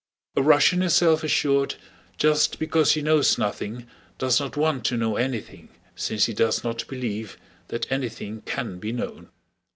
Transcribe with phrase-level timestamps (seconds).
[0.35, 1.75] A Russian is self assured
[2.17, 6.63] just because he knows nothing and does not want to know anything, since he does
[6.63, 9.29] not believe that anything can be known.